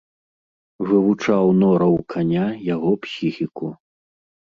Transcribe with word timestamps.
Вывучаў 0.91 1.53
нораў 1.61 1.95
каня, 2.17 2.45
яго 2.73 2.91
псіхіку. 3.07 3.67